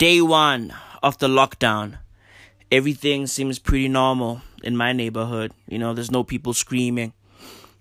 [0.00, 0.72] Day one
[1.02, 1.98] of the lockdown.
[2.72, 5.52] Everything seems pretty normal in my neighborhood.
[5.68, 7.12] You know, there's no people screaming,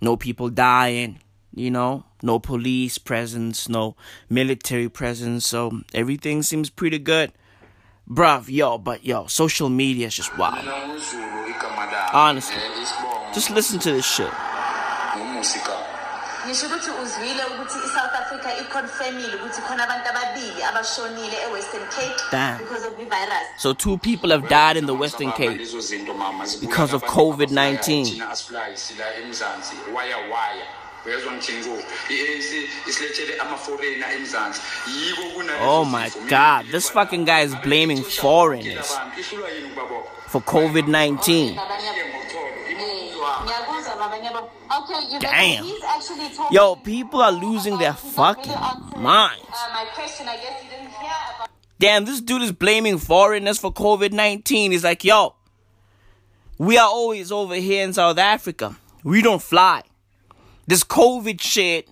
[0.02, 1.22] no people dying,
[1.56, 3.96] you know, no police presence, no
[4.30, 5.48] military presence.
[5.48, 7.32] So everything seems pretty good.
[8.06, 10.68] Bruv, yo, but yo, social media is just wild.
[12.12, 12.62] Honestly.
[13.34, 14.34] Just listen to this shit.
[16.48, 22.58] Ngisho ukuthi uzwile ukuthi i-south africa iconfirmile ukuthi khona abantu ababili abashonile e-western cape Damn.
[22.58, 25.58] because of i-virus So two people have died in the Western Cape.
[26.62, 28.06] because of COVID-19.
[28.06, 30.66] Thina asifly sila emzansi waya waya
[31.06, 36.10] uyezwa ngithini ku i-ANC isilethele ama-foreigner emzansi yiko kunalezo Oh my.
[36.30, 40.10] God, this fucking guy is blaming foreigners Abantu, ihlulwa yini ukubabopha?
[40.28, 41.56] for COVID-19.
[41.56, 42.29] Nabanye abo- Eh,
[44.26, 45.64] Okay, you Damn.
[45.64, 48.52] he's actually talking Yo, people are losing their fucking
[49.02, 49.46] minds.
[49.52, 53.58] uh, my question, I guess you didn't hear about Damn, this dude is blaming foreigners
[53.58, 54.72] for COVID 19.
[54.72, 55.36] He's like, yo,
[56.58, 58.76] we are always over here in South Africa.
[59.04, 59.84] We don't fly.
[60.68, 61.88] This COVID shit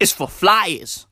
[0.00, 1.06] is for flyers.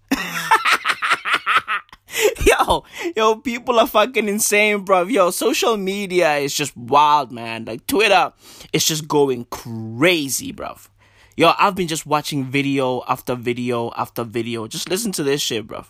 [2.47, 2.85] yo,
[3.17, 5.03] yo, people are fucking insane, bro.
[5.03, 7.65] Yo, social media is just wild, man.
[7.65, 8.33] Like Twitter
[8.73, 10.77] is just going crazy, bro.
[11.37, 14.67] Yo, I've been just watching video after video after video.
[14.67, 15.85] Just listen to this shit, bro.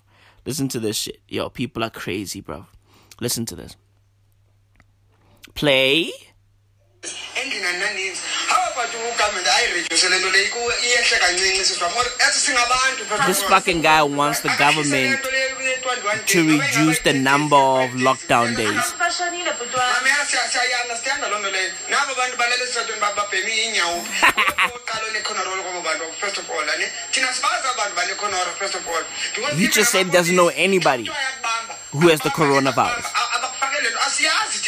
[0.45, 1.21] Listen to this shit.
[1.29, 2.67] Yo, people are crazy, bro.
[3.21, 3.77] Listen to this.
[5.55, 6.11] Play.
[7.69, 8.21] Endlini andinaninzi
[8.55, 13.81] ababantu ugovernment ayiredyuse le nto le iku- iyehle kancinci siswa more ethi singabantu This fucking
[13.83, 18.55] guy wants the government le nto le- le 21 to reduce the number of lockdown
[18.57, 18.69] days.
[18.71, 20.11] Abantu bashonile bhuti wami.
[20.11, 21.71] Mama, siya- siyayi-understanda loo nto leyo.
[21.91, 23.99] Nabo bantu balele esitratweni babheme iinyawo
[24.77, 26.87] oqala onekhonoro kwabo bantu first of all ane.
[27.13, 29.05] Thina sibazi abantu banekhonoro first of all.
[29.35, 31.11] Because He just said he doesn't know anybody
[31.93, 33.07] who has the coronavirus.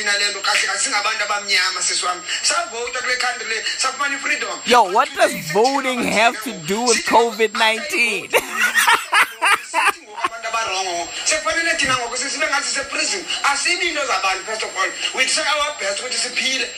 [0.06, 2.22] A- abakufake le nto asiyazi thina le kahle kahle singabantu abamnyama sisi wami.
[2.42, 4.60] Savota kule country le safumana ifreedom.
[4.66, 8.28] Yo, what does voting have to do with COVID-19?
[8.28, 11.08] Sithi ngoku abantu abarongo.
[11.24, 12.16] Sekufanele thina ngoku
[12.48, 14.90] ngathi siseprison asibi into zabantu first of all.
[15.16, 16.68] We try our best ukuthi siphile.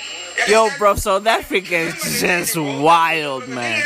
[0.49, 3.83] Yo, bro, South Africa is just wild, man.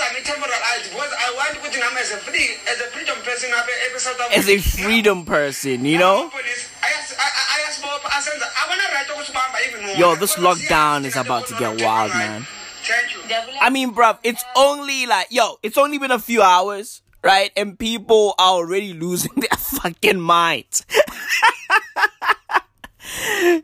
[0.00, 2.84] Those are my temporal eyes because i want ukuthi nami as a free as a
[2.94, 6.30] freedom person apha apha south africa As a freedom person, you know?
[9.96, 12.18] Yo, this Because lockdown siyazi is thina about to le get wild, right?
[12.18, 12.46] man.
[12.82, 16.40] thank you Ngiyavula- I mean, bruv, it's only like, yo, it's only been a few
[16.42, 17.50] hours, right?
[17.56, 20.84] And people are already losing their fucking minds.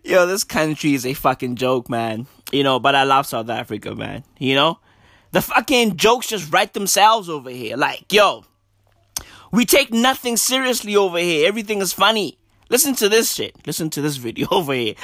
[0.05, 2.27] yo, this country is a fucking joke, man.
[2.53, 4.25] You know, but I love South Africa, man.
[4.39, 4.79] You know?
[5.37, 7.77] The fucking jokes just write themselves over here.
[7.77, 8.47] Like, yo,
[9.53, 11.47] we take nothing seriously over here.
[11.47, 12.39] Everything is funny.
[12.71, 13.55] Listen to this shit.
[13.67, 14.95] Listen to this video over here.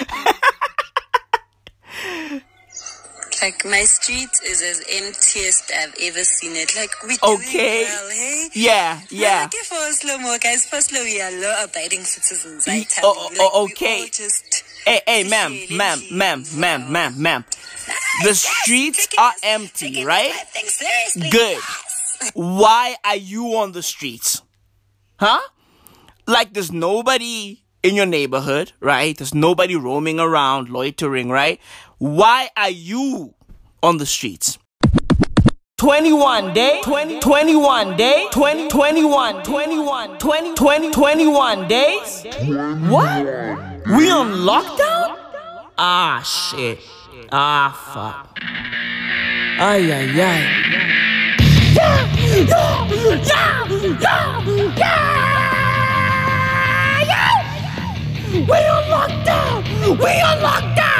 [3.43, 6.75] Like my street is as emptiest I've ever seen it.
[6.77, 7.85] Like we Okay.
[7.85, 8.49] well, hey?
[8.55, 9.43] Yeah, yeah.
[9.43, 10.65] Like for slow mo, guys.
[10.65, 12.67] For we are law-abiding citizens.
[12.69, 13.37] I mm, tell oh, you.
[13.39, 14.01] oh, oh Like, oh, we okay.
[14.01, 17.45] all just Hey, hey, ma'am, ma'am, ma'am, ma'am, ma'am, ma'am.
[18.25, 20.33] The streets are empty, right?
[21.31, 21.59] Good.
[22.35, 24.43] Why are you on the streets?
[25.19, 25.41] Huh?
[26.27, 29.17] Like there's nobody in your neighborhood, right?
[29.17, 31.61] There's nobody roaming around, loitering, right?
[31.99, 33.35] Why are you
[33.83, 34.59] on the streets?
[35.83, 42.25] 21 day, 20, 21 day, 20, 21, 21, 20, 20, 21 days?
[42.87, 43.27] What?
[43.91, 45.19] We on lockdown?
[45.77, 46.79] Ah, shit.
[47.33, 48.39] Ah, fuck.
[49.59, 50.43] Ay, ay, ay.
[58.33, 59.99] We on lockdown!
[59.99, 60.92] We on lockdown!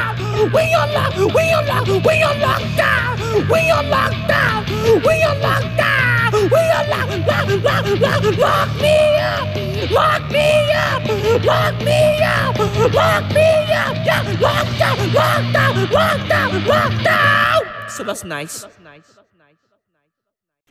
[0.51, 1.15] We on lock!
[1.15, 1.87] We on lock!
[1.87, 3.15] We on lockdown!
[3.47, 4.67] We on lockdown!
[4.83, 6.33] We on lockdown!
[6.51, 7.07] We on lock!
[7.23, 7.47] Lock!
[7.63, 7.85] Lock!
[8.01, 8.23] Lock!
[8.37, 9.47] Lock me up!
[9.89, 11.01] Lock me up!
[11.45, 12.59] Lock me up!
[12.93, 13.95] Lock me up!
[14.05, 14.23] Yeah!
[14.35, 14.97] Lockdown!
[15.13, 15.73] Lockdown!
[15.87, 16.51] Lockdown!
[16.65, 17.89] Lockdown!
[17.89, 18.51] So that's nice.
[18.51, 19.07] So that's nice.
[19.15, 19.55] That's nice.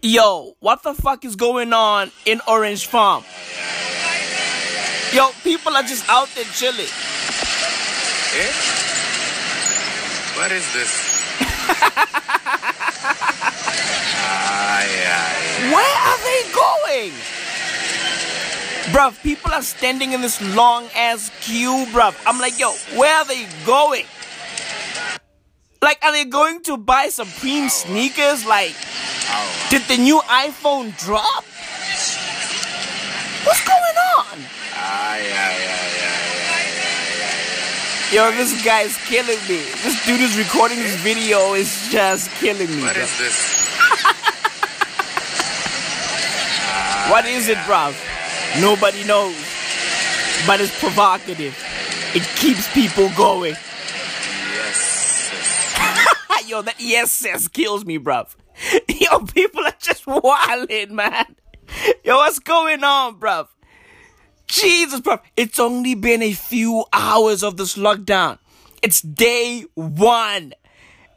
[0.02, 3.24] Yo, what the fuck is going on in Orange Farm?
[5.14, 6.88] Yo, people are just out there chilling.
[8.34, 8.91] Eh?
[10.36, 10.92] What is this?
[14.24, 15.34] Ay, ay.
[15.72, 17.12] Where are they going?
[18.92, 22.14] Bruv, people are standing in this long ass queue, bruv.
[22.26, 24.06] I'm like, yo, where are they going?
[25.82, 28.46] Like, are they going to buy Supreme sneakers?
[28.46, 28.74] Like,
[29.68, 31.44] did the new iPhone drop?
[33.44, 34.38] What's going on?
[34.76, 35.71] Ay, ay, ay.
[38.12, 39.64] Yo, this guy is killing me.
[39.82, 42.82] This dude is recording this video is just killing me.
[42.82, 43.04] What bro.
[43.04, 43.56] is this?
[47.10, 47.94] What is it, bruv?
[48.60, 49.34] Nobody knows.
[50.46, 51.56] But it's provocative.
[52.14, 53.54] It keeps people going.
[54.52, 55.30] Yes.
[55.32, 56.44] yes.
[56.48, 58.36] Yo, that yes kills me, bruv.
[58.88, 61.34] Yo, people are just wilding, man.
[62.04, 63.48] Yo, what's going on, bruv?
[64.52, 65.20] Jesus, bruv.
[65.34, 68.38] It's only been a few hours of this lockdown.
[68.82, 70.52] It's day one.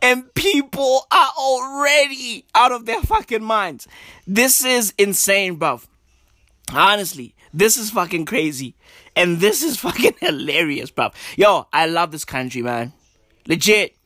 [0.02, 3.90] And people are already out of their fucking minds.
[4.26, 5.86] This is insane, bruv.
[6.72, 8.74] Honestly, this is fucking crazy.
[9.18, 11.14] And this is fucking hilarious, bruv.
[11.36, 12.94] Yo, I love this country, man.
[13.48, 13.98] Legit.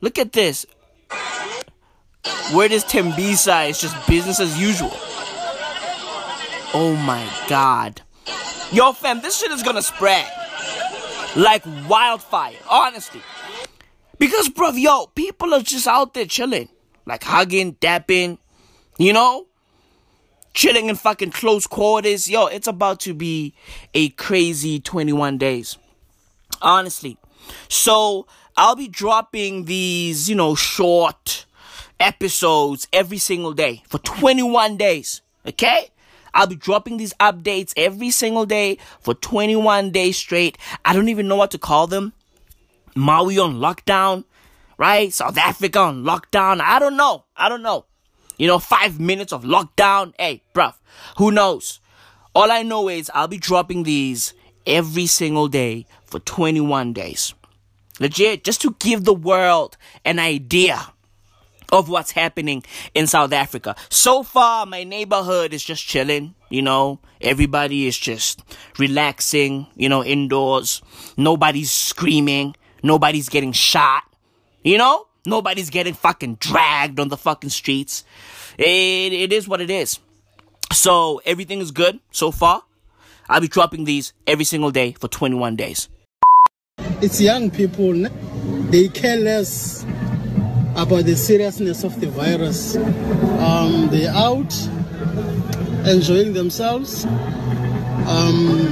[0.00, 0.66] Look at this.
[2.52, 3.68] Where does Tembisa?
[3.68, 4.90] It's just business as usual.
[6.74, 8.02] Oh my god.
[8.72, 10.30] Yo, fam, this shit is gonna spread
[11.36, 13.20] like wildfire, honestly.
[14.18, 16.68] Because, bruv, yo, people are just out there chilling,
[17.06, 18.38] like hugging, dapping,
[18.98, 19.46] you know?
[20.54, 22.28] Chilling in fucking close quarters.
[22.30, 23.54] Yo, it's about to be
[23.92, 25.76] a crazy 21 days.
[26.62, 27.18] Honestly.
[27.68, 28.26] So,
[28.56, 31.46] I'll be dropping these, you know, short
[31.98, 35.22] episodes every single day for 21 days.
[35.46, 35.90] Okay?
[36.34, 40.58] I'll be dropping these updates every single day for 21 days straight.
[40.84, 42.12] I don't even know what to call them.
[42.96, 44.24] Maui on lockdown,
[44.76, 45.12] right?
[45.12, 46.60] South Africa on lockdown.
[46.60, 47.24] I don't know.
[47.36, 47.86] I don't know.
[48.36, 50.12] You know, five minutes of lockdown.
[50.18, 50.74] Hey, bruv,
[51.18, 51.80] who knows?
[52.34, 54.34] All I know is I'll be dropping these
[54.66, 57.32] every single day for 21 days.
[58.00, 60.93] Legit, just to give the world an idea
[61.72, 62.62] of what's happening
[62.94, 63.74] in South Africa.
[63.88, 67.00] So far, my neighborhood is just chilling, you know.
[67.20, 68.42] Everybody is just
[68.78, 70.82] relaxing, you know, indoors.
[71.16, 72.54] Nobody's screaming.
[72.82, 74.04] Nobody's getting shot,
[74.62, 75.06] you know.
[75.26, 78.04] Nobody's getting fucking dragged on the fucking streets.
[78.58, 79.98] It, it is what it is.
[80.72, 82.62] So, everything is good so far.
[83.28, 85.88] I'll be dropping these every single day for 21 days.
[87.00, 87.92] it's young people
[88.70, 89.84] they care less
[90.76, 94.52] about the seriousness of the virus um, they're out
[95.86, 97.04] enjoying themselves
[98.06, 98.66] um,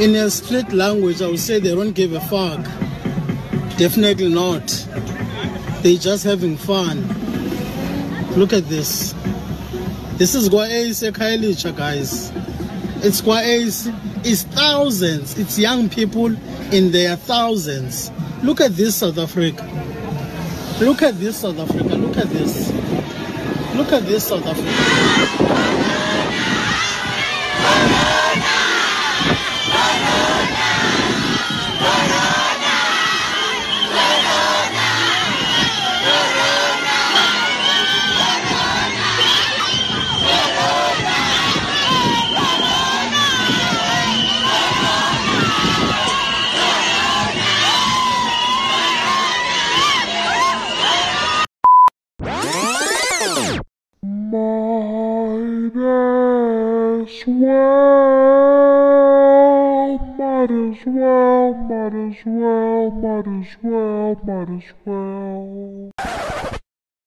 [0.00, 2.64] in a street language i would say they don't give a fuck
[3.76, 4.66] definitely not
[5.82, 7.02] they're just having fun
[8.36, 9.14] look at this
[10.16, 12.32] this is Gwaese Kailicha, guys.
[13.04, 13.94] It's Gwaese.
[14.24, 15.38] It's thousands.
[15.38, 16.34] It's young people
[16.72, 18.10] in their thousands.
[18.42, 19.62] Look at this, South Africa.
[20.80, 21.94] Look at this, South Africa.
[21.94, 22.70] Look at this.
[23.74, 24.68] Look at this, South Africa.
[62.18, 65.15] As well, might as well, might as well.